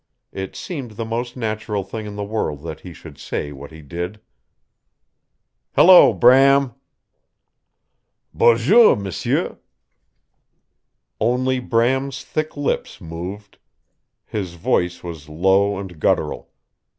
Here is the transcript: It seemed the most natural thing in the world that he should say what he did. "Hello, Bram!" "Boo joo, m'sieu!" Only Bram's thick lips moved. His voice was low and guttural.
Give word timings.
It 0.31 0.55
seemed 0.55 0.93
the 0.93 1.05
most 1.05 1.37
natural 1.37 1.83
thing 1.83 2.07
in 2.07 2.15
the 2.15 2.23
world 2.23 2.63
that 2.63 2.79
he 2.79 2.91
should 2.91 3.19
say 3.19 3.51
what 3.51 3.69
he 3.69 3.83
did. 3.83 4.19
"Hello, 5.75 6.11
Bram!" 6.11 6.73
"Boo 8.33 8.57
joo, 8.57 8.95
m'sieu!" 8.95 9.59
Only 11.19 11.59
Bram's 11.59 12.23
thick 12.23 12.57
lips 12.57 12.99
moved. 12.99 13.59
His 14.25 14.55
voice 14.55 15.03
was 15.03 15.29
low 15.29 15.77
and 15.77 15.99
guttural. 15.99 16.49